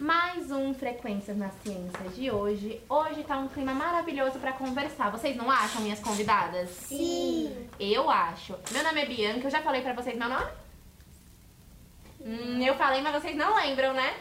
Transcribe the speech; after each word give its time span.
mais 0.00 0.50
um 0.50 0.72
Frequências 0.72 1.36
na 1.36 1.50
Ciência 1.62 2.08
de 2.14 2.30
hoje. 2.30 2.80
Hoje 2.88 3.22
tá 3.22 3.36
um 3.36 3.48
clima 3.48 3.74
maravilhoso 3.74 4.38
pra 4.38 4.54
conversar. 4.54 5.10
Vocês 5.10 5.36
não 5.36 5.50
acham, 5.50 5.82
minhas 5.82 6.00
convidadas? 6.00 6.70
Sim. 6.70 7.68
Eu 7.78 8.08
acho. 8.08 8.56
Meu 8.72 8.82
nome 8.82 9.02
é 9.02 9.06
Bianca, 9.06 9.46
eu 9.46 9.50
já 9.50 9.60
falei 9.60 9.82
pra 9.82 9.92
vocês 9.92 10.16
meu 10.16 10.28
nome? 10.28 10.50
Hum, 12.22 12.62
eu 12.62 12.74
falei, 12.76 13.02
mas 13.02 13.22
vocês 13.22 13.36
não 13.36 13.54
lembram, 13.54 13.92
né? 13.92 14.14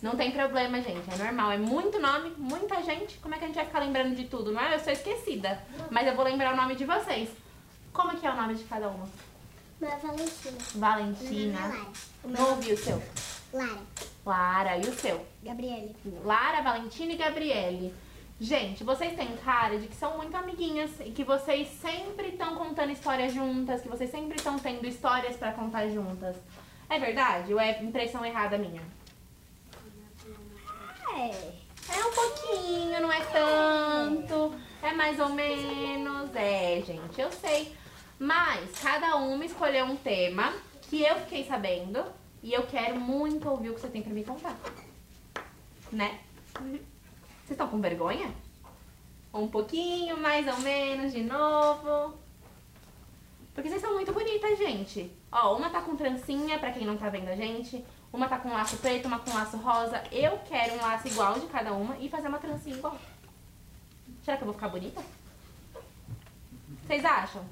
Não 0.00 0.16
tem 0.16 0.32
problema, 0.32 0.80
gente. 0.80 1.12
É 1.12 1.22
normal. 1.22 1.52
É 1.52 1.58
muito 1.58 2.00
nome, 2.00 2.32
muita 2.38 2.82
gente. 2.82 3.18
Como 3.18 3.34
é 3.34 3.38
que 3.38 3.44
a 3.44 3.46
gente 3.46 3.56
vai 3.56 3.66
ficar 3.66 3.80
lembrando 3.80 4.16
de 4.16 4.24
tudo, 4.24 4.52
não 4.52 4.60
é? 4.60 4.74
Eu 4.74 4.80
sou 4.80 4.92
esquecida. 4.92 5.62
Mas 5.90 6.06
eu 6.06 6.16
vou 6.16 6.24
lembrar 6.24 6.54
o 6.54 6.56
nome 6.56 6.76
de 6.76 6.86
vocês. 6.86 7.28
Como 7.92 8.10
é 8.10 8.16
que 8.16 8.26
é 8.26 8.30
o 8.30 8.36
nome 8.36 8.54
de 8.54 8.64
cada 8.64 8.88
uma? 8.88 9.06
Meu 9.78 9.90
é 9.90 9.96
Valentina. 9.96 10.58
Valentina. 10.74 11.60
Meu 11.60 11.68
nome 11.68 11.76
é 11.76 11.78
Lara. 11.78 11.92
O 12.24 12.28
meu 12.28 12.40
Não 12.40 12.50
ouvi 12.50 12.72
o 12.72 12.78
seu. 12.78 13.02
Lara. 13.52 13.78
Lara. 14.24 14.76
E 14.78 14.82
o 14.82 14.94
seu? 14.94 15.24
Gabriele. 15.42 15.94
Lara, 16.24 16.62
Valentina 16.62 17.12
e 17.12 17.16
Gabriele. 17.16 17.94
Gente, 18.40 18.82
vocês 18.82 19.14
têm 19.14 19.36
cara 19.36 19.78
de 19.78 19.86
que 19.86 19.94
são 19.94 20.16
muito 20.16 20.36
amiguinhas 20.36 20.90
e 21.00 21.10
que 21.10 21.22
vocês 21.22 21.68
sempre 21.80 22.28
estão 22.28 22.56
contando 22.56 22.90
histórias 22.90 23.32
juntas, 23.32 23.80
que 23.80 23.88
vocês 23.88 24.10
sempre 24.10 24.36
estão 24.36 24.58
tendo 24.58 24.86
histórias 24.86 25.36
pra 25.36 25.52
contar 25.52 25.88
juntas. 25.88 26.36
É 26.88 26.98
verdade 26.98 27.54
ou 27.54 27.60
é 27.60 27.80
impressão 27.82 28.24
errada 28.24 28.58
minha? 28.58 28.82
É. 31.14 31.64
É 31.86 32.04
um 32.04 32.12
pouquinho, 32.12 33.00
não 33.00 33.12
é 33.12 33.20
tanto. 33.20 34.54
É 34.82 34.92
mais 34.92 35.20
ou 35.20 35.28
menos. 35.28 36.34
É, 36.34 36.82
gente, 36.84 37.20
eu 37.20 37.30
sei. 37.30 37.74
Mas 38.18 38.78
cada 38.80 39.16
uma 39.16 39.44
escolheu 39.44 39.84
um 39.84 39.96
tema 39.96 40.52
que 40.82 41.02
eu 41.02 41.16
fiquei 41.20 41.44
sabendo 41.44 42.04
e 42.44 42.52
eu 42.52 42.66
quero 42.66 43.00
muito 43.00 43.48
ouvir 43.48 43.70
o 43.70 43.74
que 43.74 43.80
você 43.80 43.88
tem 43.88 44.02
pra 44.02 44.12
me 44.12 44.22
contar. 44.22 44.54
Né? 45.90 46.20
Vocês 46.52 46.82
estão 47.52 47.68
com 47.68 47.80
vergonha? 47.80 48.30
Um 49.32 49.48
pouquinho, 49.48 50.18
mais 50.18 50.46
ou 50.46 50.60
menos, 50.60 51.10
de 51.10 51.22
novo. 51.22 52.14
Porque 53.54 53.70
vocês 53.70 53.80
são 53.80 53.94
muito 53.94 54.12
bonitas, 54.12 54.58
gente. 54.58 55.10
Ó, 55.32 55.56
uma 55.56 55.70
tá 55.70 55.80
com 55.80 55.96
trancinha, 55.96 56.58
pra 56.58 56.70
quem 56.70 56.86
não 56.86 56.98
tá 56.98 57.08
vendo 57.08 57.28
a 57.28 57.34
gente. 57.34 57.82
Uma 58.12 58.28
tá 58.28 58.38
com 58.38 58.52
laço 58.52 58.76
preto, 58.76 59.08
uma 59.08 59.20
com 59.20 59.32
laço 59.32 59.56
rosa. 59.56 60.04
Eu 60.12 60.38
quero 60.46 60.74
um 60.74 60.82
laço 60.82 61.08
igual 61.08 61.40
de 61.40 61.46
cada 61.46 61.72
uma 61.72 61.96
e 61.96 62.10
fazer 62.10 62.28
uma 62.28 62.38
trancinha 62.38 62.76
igual. 62.76 62.98
Será 64.22 64.36
que 64.36 64.42
eu 64.42 64.46
vou 64.46 64.54
ficar 64.54 64.68
bonita? 64.68 65.02
Vocês 66.86 67.02
acham? 67.06 67.42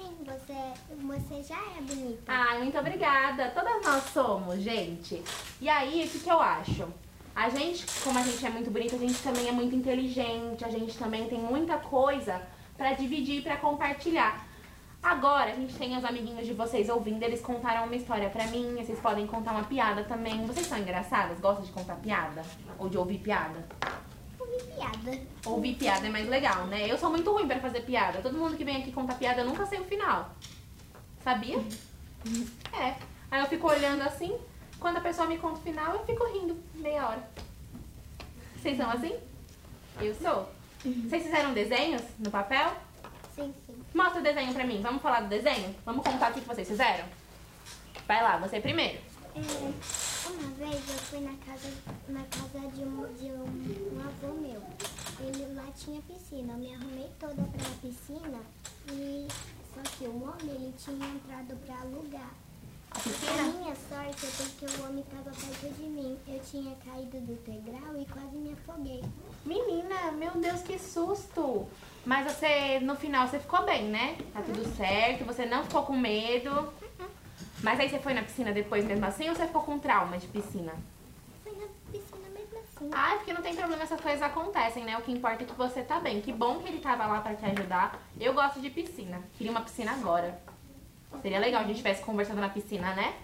Sim, 0.00 0.16
você, 0.24 0.54
você 1.02 1.42
já 1.42 1.58
é 1.76 1.82
bonita. 1.82 2.22
Ai, 2.26 2.60
muito 2.60 2.78
obrigada. 2.78 3.50
Todas 3.50 3.84
nós 3.84 4.02
somos, 4.04 4.60
gente. 4.60 5.22
E 5.60 5.68
aí, 5.68 6.06
o 6.06 6.08
que, 6.08 6.20
que 6.20 6.30
eu 6.30 6.40
acho? 6.40 6.88
A 7.36 7.50
gente, 7.50 7.84
como 8.02 8.18
a 8.18 8.22
gente 8.22 8.44
é 8.44 8.48
muito 8.48 8.70
bonita, 8.70 8.96
a 8.96 8.98
gente 8.98 9.22
também 9.22 9.48
é 9.48 9.52
muito 9.52 9.76
inteligente, 9.76 10.64
a 10.64 10.70
gente 10.70 10.96
também 10.96 11.28
tem 11.28 11.38
muita 11.38 11.76
coisa 11.76 12.40
pra 12.78 12.94
dividir, 12.94 13.42
pra 13.42 13.58
compartilhar. 13.58 14.46
Agora, 15.02 15.50
a 15.50 15.54
gente 15.54 15.74
tem 15.74 15.96
os 15.96 16.04
amiguinhos 16.04 16.46
de 16.46 16.54
vocês 16.54 16.88
ouvindo, 16.88 17.22
eles 17.22 17.42
contaram 17.42 17.84
uma 17.84 17.96
história 17.96 18.30
pra 18.30 18.46
mim, 18.46 18.76
vocês 18.76 18.98
podem 19.00 19.26
contar 19.26 19.52
uma 19.52 19.64
piada 19.64 20.04
também. 20.04 20.46
Vocês 20.46 20.66
são 20.66 20.78
engraçadas? 20.78 21.38
Gostam 21.40 21.64
de 21.64 21.72
contar 21.72 21.96
piada? 21.96 22.42
Ou 22.78 22.88
de 22.88 22.96
ouvir 22.96 23.18
piada? 23.18 23.66
Piada. 24.62 25.20
Ouvir 25.46 25.74
piada 25.74 26.06
é 26.06 26.10
mais 26.10 26.28
legal, 26.28 26.66
né? 26.66 26.90
Eu 26.90 26.98
sou 26.98 27.10
muito 27.10 27.30
ruim 27.32 27.46
pra 27.46 27.60
fazer 27.60 27.80
piada. 27.80 28.20
Todo 28.20 28.38
mundo 28.38 28.56
que 28.56 28.64
vem 28.64 28.76
aqui 28.76 28.92
contar 28.92 29.14
piada, 29.14 29.40
eu 29.40 29.46
nunca 29.46 29.66
sei 29.66 29.80
o 29.80 29.84
final. 29.84 30.30
Sabia? 31.22 31.58
É. 32.72 32.94
Aí 33.30 33.40
eu 33.40 33.46
fico 33.46 33.68
olhando 33.68 34.02
assim, 34.02 34.36
quando 34.78 34.96
a 34.96 35.00
pessoa 35.00 35.28
me 35.28 35.38
conta 35.38 35.58
o 35.58 35.62
final, 35.62 35.94
eu 35.94 36.04
fico 36.04 36.24
rindo 36.32 36.56
meia 36.74 37.08
hora. 37.08 37.30
Vocês 38.56 38.76
são 38.76 38.90
assim? 38.90 39.14
Eu 40.00 40.14
sou. 40.14 40.48
Vocês 40.82 41.24
fizeram 41.24 41.52
desenhos 41.52 42.02
no 42.18 42.30
papel? 42.30 42.72
Sim, 43.34 43.54
sim. 43.66 43.74
Mostra 43.94 44.20
o 44.20 44.22
desenho 44.22 44.52
pra 44.52 44.64
mim. 44.64 44.82
Um 44.86 44.98
falar 44.98 45.20
do 45.20 45.28
desenho? 45.28 45.74
Vamos 45.84 46.04
contar 46.04 46.30
o 46.30 46.34
que 46.34 46.40
que 46.40 46.48
vocês 46.48 46.66
fizeram? 46.66 47.04
Vai 48.06 48.22
lá, 48.22 48.38
você 48.38 48.60
primeiro. 48.60 48.98
É, 49.34 49.40
uma 50.30 50.50
vez 50.54 50.88
eu 50.88 50.98
fui 50.98 51.20
na 51.20 51.34
casa, 51.44 51.70
na 52.08 52.22
casa 52.24 52.68
de, 52.68 52.82
um, 52.82 53.14
de 53.14 53.30
um, 53.32 53.96
um 53.96 54.00
avô 54.00 54.40
meu. 54.40 54.62
Ele 55.20 55.54
lá 55.54 55.66
tinha 55.76 56.00
piscina. 56.02 56.52
Eu 56.52 56.58
me 56.58 56.74
arrumei 56.74 57.10
toda 57.18 57.42
pra 57.42 57.70
piscina 57.82 58.40
e 58.92 59.28
só 59.74 59.82
que 59.96 60.04
o 60.04 60.22
homem 60.22 60.54
ele 60.54 60.74
tinha 60.78 61.06
entrado 61.06 61.56
pra 61.66 61.80
alugar. 61.80 62.30
A 62.92 62.98
A 62.98 63.44
minha 63.44 63.74
sorte 63.88 64.26
é 64.26 64.30
porque 64.36 64.66
o 64.66 64.84
homem 64.84 65.04
estava 65.04 65.30
perto 65.30 65.74
de 65.76 65.84
mim. 65.84 66.18
Eu 66.26 66.40
tinha 66.40 66.74
caído 66.84 67.20
do 67.20 67.34
degrau 67.44 67.96
e 67.96 68.04
quase 68.06 68.36
me 68.36 68.52
afoguei. 68.52 69.02
Menina, 69.44 70.10
meu 70.12 70.32
Deus, 70.32 70.62
que 70.62 70.76
susto! 70.78 71.68
Mas 72.04 72.32
você, 72.32 72.80
no 72.80 72.96
final, 72.96 73.28
você 73.28 73.38
ficou 73.38 73.64
bem, 73.64 73.84
né? 73.84 74.18
Tá 74.32 74.42
tudo 74.42 74.64
certo, 74.76 75.24
você 75.24 75.46
não 75.46 75.62
ficou 75.62 75.84
com 75.84 75.96
medo. 75.96 76.72
Mas 77.62 77.78
aí 77.78 77.88
você 77.88 77.98
foi 77.98 78.14
na 78.14 78.22
piscina 78.22 78.52
depois 78.52 78.84
mesmo 78.84 79.04
assim 79.04 79.28
ou 79.28 79.34
você 79.34 79.46
ficou 79.46 79.62
com 79.62 79.78
trauma 79.78 80.16
de 80.18 80.26
piscina? 80.26 80.72
Fui 81.42 81.52
na 81.52 81.66
piscina 81.92 82.28
mesmo 82.32 82.58
assim. 82.58 82.90
Ah, 82.92 83.14
porque 83.16 83.32
não 83.32 83.42
tem 83.42 83.54
problema, 83.54 83.82
essas 83.82 84.00
coisas 84.00 84.22
acontecem, 84.22 84.84
né? 84.84 84.96
O 84.96 85.02
que 85.02 85.12
importa 85.12 85.42
é 85.42 85.46
que 85.46 85.52
você 85.52 85.82
tá 85.82 86.00
bem. 86.00 86.20
Que 86.20 86.32
bom 86.32 86.58
que 86.58 86.68
ele 86.68 86.80
tava 86.80 87.06
lá 87.06 87.20
pra 87.20 87.34
te 87.34 87.44
ajudar. 87.44 88.00
Eu 88.18 88.32
gosto 88.32 88.60
de 88.60 88.70
piscina. 88.70 89.20
Queria 89.36 89.50
uma 89.50 89.60
piscina 89.60 89.92
agora. 89.92 90.40
Seria 91.20 91.38
legal 91.38 91.60
a 91.60 91.64
gente 91.64 91.76
estivesse 91.76 92.02
conversando 92.02 92.40
na 92.40 92.48
piscina, 92.48 92.94
né? 92.94 93.14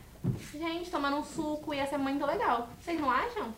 Gente, 0.53 0.91
tomando 0.91 1.19
um 1.19 1.25
suco 1.25 1.73
ia 1.73 1.87
ser 1.87 1.99
muito 1.99 2.25
legal. 2.27 2.69
Vocês 2.81 3.01
não 3.01 3.11
acham? 3.11 3.55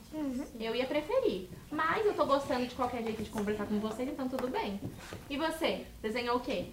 Eu 0.61 0.75
ia 0.75 0.87
preferir. 0.87 1.49
Mas 1.71 2.05
eu 2.05 2.15
tô 2.15 2.27
gostando 2.27 2.67
de 2.67 2.75
qualquer 2.75 3.03
jeito 3.03 3.23
de 3.23 3.31
conversar 3.31 3.67
com 3.67 3.79
vocês, 3.81 4.09
então 4.09 4.29
tudo 4.29 4.49
bem. 4.49 4.81
E 5.31 5.37
você? 5.37 5.87
Desenhou 6.03 6.37
o 6.37 6.41
quê? 6.41 6.71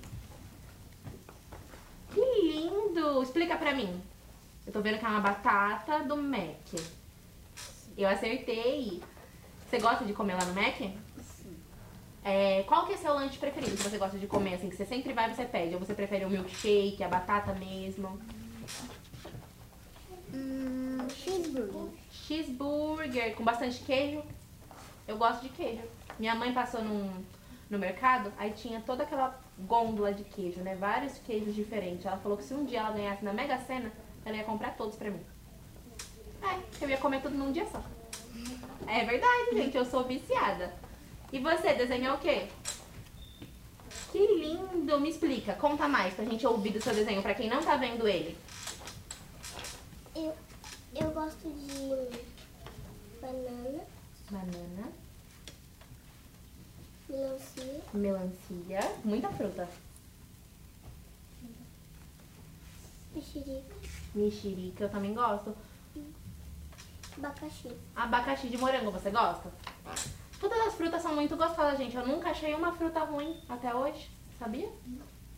Explica 3.21 3.55
pra 3.57 3.73
mim. 3.73 4.01
Eu 4.65 4.73
tô 4.73 4.81
vendo 4.81 4.97
que 4.97 5.05
é 5.05 5.07
uma 5.07 5.19
batata 5.19 5.99
do 6.03 6.17
Mac. 6.17 6.73
Eu 7.97 8.09
acertei. 8.09 9.01
Você 9.69 9.79
gosta 9.79 10.05
de 10.05 10.13
comer 10.13 10.35
lá 10.35 10.45
no 10.45 10.53
Mac? 10.53 10.77
Sim. 10.77 11.57
É, 12.23 12.63
qual 12.63 12.85
que 12.87 12.93
é 12.93 12.97
seu 12.97 13.13
lanche 13.13 13.37
preferido 13.37 13.77
que 13.77 13.83
você 13.83 13.97
gosta 13.97 14.17
de 14.17 14.27
comer, 14.27 14.55
assim, 14.55 14.69
que 14.69 14.75
você 14.75 14.85
sempre 14.85 15.13
vai 15.13 15.29
e 15.29 15.35
você 15.35 15.45
pede? 15.45 15.75
Ou 15.75 15.79
você 15.79 15.93
prefere 15.93 16.25
o 16.25 16.29
milkshake, 16.29 17.03
a 17.03 17.07
batata 17.07 17.53
mesmo? 17.53 18.19
Hum, 20.33 21.07
cheeseburger. 21.09 21.91
Cheeseburger 22.11 23.35
com 23.35 23.43
bastante 23.43 23.79
queijo. 23.83 24.23
Eu 25.07 25.17
gosto 25.17 25.43
de 25.43 25.49
queijo. 25.49 25.83
Minha 26.17 26.33
mãe 26.33 26.51
passou 26.53 26.83
num, 26.83 27.23
no 27.69 27.77
mercado, 27.77 28.33
aí 28.37 28.51
tinha 28.51 28.81
toda 28.81 29.03
aquela 29.03 29.39
gôndola 29.59 30.13
de 30.13 30.23
queijo, 30.23 30.59
né? 30.61 30.75
Vários 30.75 31.17
queijos 31.19 31.55
diferentes. 31.55 32.05
Ela 32.05 32.17
falou 32.17 32.37
que 32.37 32.43
se 32.43 32.53
um 32.53 32.65
dia 32.65 32.79
ela 32.79 32.91
ganhasse 32.91 33.23
na 33.23 33.33
Mega 33.33 33.57
Sena, 33.59 33.91
ela 34.25 34.35
ia 34.35 34.43
comprar 34.43 34.75
todos 34.75 34.95
pra 34.95 35.09
mim. 35.09 35.21
É, 36.41 36.83
eu 36.83 36.89
ia 36.89 36.97
comer 36.97 37.21
tudo 37.21 37.35
num 37.35 37.51
dia 37.51 37.65
só. 37.67 37.81
É 38.87 39.03
verdade, 39.05 39.51
gente, 39.53 39.75
eu 39.75 39.85
sou 39.85 40.03
viciada. 40.03 40.73
E 41.31 41.39
você, 41.39 41.73
desenhou 41.73 42.15
o 42.15 42.19
quê? 42.19 42.47
Que 44.11 44.19
lindo! 44.19 44.99
Me 44.99 45.09
explica, 45.09 45.53
conta 45.53 45.87
mais 45.87 46.13
pra 46.13 46.25
gente 46.25 46.45
ouvir 46.45 46.71
do 46.71 46.81
seu 46.81 46.93
desenho, 46.93 47.21
pra 47.21 47.33
quem 47.33 47.49
não 47.49 47.61
tá 47.61 47.75
vendo 47.75 48.07
ele. 48.07 48.37
Eu, 50.15 50.33
eu 50.93 51.11
gosto 51.11 51.49
de 51.49 51.84
melancia, 57.95 58.79
muita 59.03 59.29
fruta. 59.29 59.67
mexerica, 63.15 63.75
Mexerica, 64.13 64.83
eu 64.83 64.89
também 64.89 65.13
gosto. 65.13 65.55
abacaxi. 67.17 67.71
Abacaxi 67.95 68.47
de 68.49 68.57
morango, 68.57 68.91
você 68.91 69.09
gosta? 69.09 69.51
Todas 70.39 70.59
as 70.67 70.75
frutas 70.75 71.01
são 71.01 71.15
muito 71.15 71.35
gostosas, 71.35 71.77
gente. 71.77 71.95
Eu 71.95 72.05
nunca 72.05 72.29
achei 72.29 72.53
uma 72.53 72.71
fruta 72.73 72.99
ruim 72.99 73.41
até 73.47 73.73
hoje, 73.73 74.09
sabia? 74.37 74.69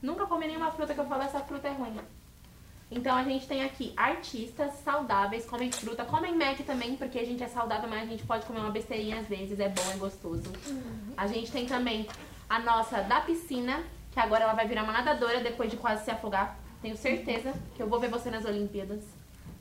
Nunca 0.02 0.26
comi 0.26 0.48
nenhuma 0.48 0.72
fruta 0.72 0.94
que 0.94 1.00
eu 1.00 1.08
falo 1.08 1.24
essa 1.24 1.40
fruta 1.40 1.68
é 1.68 1.74
ruim. 1.74 2.00
Então 2.90 3.16
a 3.16 3.24
gente 3.24 3.46
tem 3.48 3.64
aqui 3.64 3.94
artistas 3.98 4.74
saudáveis, 4.84 5.46
comem 5.46 5.72
fruta, 5.72 6.06
comem 6.06 6.38
Mac 6.38 6.58
também, 6.66 6.96
porque 6.96 7.20
a 7.20 7.26
gente 7.26 7.44
é 7.44 7.48
saudável, 7.48 7.90
mas 7.90 8.04
a 8.04 8.06
gente 8.06 8.26
pode 8.26 8.46
comer 8.46 8.60
uma 8.60 8.72
besteirinha 8.72 9.20
às 9.20 9.28
vezes, 9.28 9.60
é 9.60 9.68
bom, 9.68 9.82
é 9.94 9.98
gostoso. 9.98 10.50
A 11.18 11.28
gente 11.28 11.52
tem 11.52 11.66
também 11.66 12.08
a 12.50 12.60
nossa 12.60 13.02
da 13.02 13.22
piscina, 13.22 13.84
que 14.12 14.20
agora 14.20 14.44
ela 14.44 14.54
vai 14.54 14.68
virar 14.68 14.84
uma 14.84 14.94
nadadora 14.94 15.42
depois 15.42 15.70
de 15.70 15.78
quase 15.78 16.06
se 16.06 16.12
afogar. 16.12 16.58
Tenho 16.82 16.96
certeza 16.96 17.54
que 17.76 17.82
eu 17.82 17.88
vou 17.88 18.00
ver 18.00 18.10
você 18.10 18.30
nas 18.30 18.46
Olimpíadas. 18.46 19.04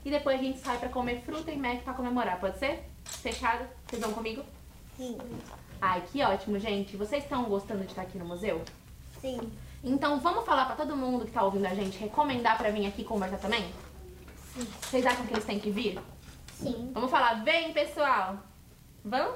E 0.05 0.09
depois 0.09 0.39
a 0.39 0.43
gente 0.43 0.59
sai 0.59 0.77
pra 0.77 0.89
comer 0.89 1.21
fruta 1.21 1.51
e 1.51 1.57
Mac 1.57 1.81
pra 1.83 1.93
comemorar, 1.93 2.39
pode 2.39 2.57
ser? 2.59 2.83
Fechado? 3.03 3.65
Vocês 3.85 4.01
vão 4.01 4.13
comigo? 4.13 4.43
Sim. 4.95 5.17
Ai, 5.81 6.01
que 6.11 6.23
ótimo, 6.23 6.57
gente. 6.59 6.95
Vocês 6.95 7.23
estão 7.23 7.43
gostando 7.43 7.81
de 7.81 7.87
estar 7.89 8.03
aqui 8.03 8.17
no 8.17 8.25
museu? 8.25 8.63
Sim. 9.19 9.51
Então 9.83 10.19
vamos 10.19 10.45
falar 10.45 10.65
pra 10.65 10.75
todo 10.75 10.95
mundo 10.95 11.25
que 11.25 11.31
tá 11.31 11.43
ouvindo 11.43 11.65
a 11.65 11.73
gente, 11.73 11.97
recomendar 11.97 12.57
pra 12.57 12.71
vir 12.71 12.85
aqui 12.87 13.03
conversar 13.03 13.37
também? 13.37 13.69
Vocês 14.81 15.05
acham 15.05 15.25
que 15.25 15.33
eles 15.33 15.45
têm 15.45 15.59
que 15.59 15.69
vir? 15.69 15.99
Sim. 16.53 16.91
Vamos 16.93 17.11
falar, 17.11 17.43
vem 17.43 17.73
pessoal. 17.73 18.37
Vamos? 19.03 19.35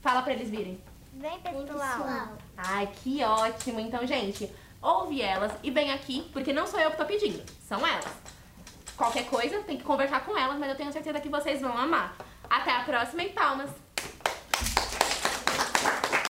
Fala 0.00 0.22
pra 0.22 0.32
eles 0.32 0.48
virem. 0.50 0.80
Vem, 1.16 1.38
pessoal. 1.40 2.36
Ai, 2.56 2.88
que 3.02 3.22
ótimo. 3.22 3.80
Então, 3.80 4.06
gente, 4.06 4.50
ouve 4.82 5.22
elas 5.22 5.52
e 5.62 5.70
vem 5.70 5.92
aqui, 5.92 6.28
porque 6.32 6.52
não 6.52 6.66
sou 6.66 6.80
eu 6.80 6.90
que 6.90 6.96
tô 6.96 7.04
pedindo, 7.04 7.42
são 7.60 7.86
elas. 7.86 8.12
Qualquer 8.96 9.26
coisa, 9.26 9.62
tem 9.62 9.76
que 9.76 9.84
conversar 9.84 10.24
com 10.24 10.36
elas, 10.36 10.58
mas 10.58 10.68
eu 10.68 10.76
tenho 10.76 10.92
certeza 10.92 11.20
que 11.20 11.28
vocês 11.28 11.60
vão 11.60 11.76
amar. 11.76 12.16
Até 12.48 12.70
a 12.70 12.84
próxima 12.84 13.22
e 13.22 13.30
palmas! 13.30 13.70